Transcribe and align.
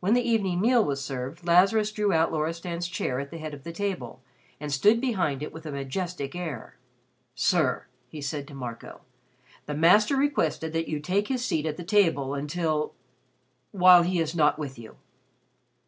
When 0.00 0.14
the 0.14 0.28
evening 0.28 0.60
meal 0.60 0.84
was 0.84 1.00
served, 1.00 1.46
Lazarus 1.46 1.92
drew 1.92 2.12
out 2.12 2.32
Loristan's 2.32 2.88
chair 2.88 3.20
at 3.20 3.30
the 3.30 3.38
head 3.38 3.54
of 3.54 3.62
the 3.62 3.70
table 3.70 4.20
and 4.58 4.72
stood 4.72 5.00
behind 5.00 5.44
it 5.44 5.52
with 5.52 5.64
a 5.64 5.70
majestic 5.70 6.34
air. 6.34 6.74
"Sir," 7.36 7.86
he 8.08 8.20
said 8.20 8.48
to 8.48 8.54
Marco, 8.56 9.02
"the 9.66 9.74
Master 9.74 10.16
requested 10.16 10.72
that 10.72 10.88
you 10.88 10.98
take 10.98 11.28
his 11.28 11.44
seat 11.44 11.66
at 11.66 11.76
the 11.76 11.84
table 11.84 12.34
until 12.34 12.94
while 13.70 14.02
he 14.02 14.18
is 14.18 14.34
not 14.34 14.58
with 14.58 14.76
you." 14.76 14.96